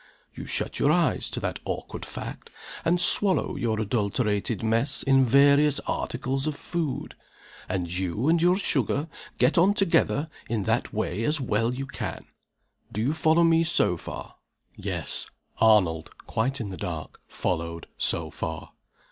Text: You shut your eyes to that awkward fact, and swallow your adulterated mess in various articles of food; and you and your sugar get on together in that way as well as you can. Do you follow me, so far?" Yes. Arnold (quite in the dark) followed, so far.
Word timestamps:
You 0.33 0.47
shut 0.47 0.79
your 0.79 0.91
eyes 0.91 1.29
to 1.29 1.39
that 1.41 1.59
awkward 1.63 2.05
fact, 2.07 2.49
and 2.83 2.99
swallow 2.99 3.55
your 3.55 3.79
adulterated 3.79 4.63
mess 4.63 5.03
in 5.03 5.23
various 5.23 5.79
articles 5.81 6.47
of 6.47 6.55
food; 6.55 7.15
and 7.69 7.87
you 7.87 8.27
and 8.27 8.41
your 8.41 8.57
sugar 8.57 9.09
get 9.37 9.59
on 9.59 9.75
together 9.75 10.27
in 10.49 10.63
that 10.63 10.91
way 10.91 11.23
as 11.23 11.39
well 11.39 11.67
as 11.67 11.77
you 11.77 11.85
can. 11.85 12.25
Do 12.91 12.99
you 12.99 13.13
follow 13.13 13.43
me, 13.43 13.63
so 13.63 13.95
far?" 13.95 14.37
Yes. 14.75 15.29
Arnold 15.59 16.09
(quite 16.25 16.59
in 16.59 16.69
the 16.69 16.77
dark) 16.77 17.21
followed, 17.27 17.85
so 17.99 18.31
far. 18.31 18.71